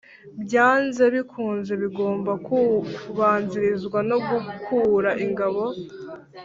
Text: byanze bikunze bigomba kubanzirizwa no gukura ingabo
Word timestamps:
byanze 0.43 1.03
bikunze 1.15 1.73
bigomba 1.83 2.31
kubanzirizwa 2.47 3.99
no 4.09 4.17
gukura 4.27 5.09
ingabo 5.25 5.63